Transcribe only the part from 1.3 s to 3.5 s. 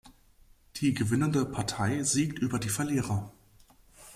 Partei siegt über die Verlierer.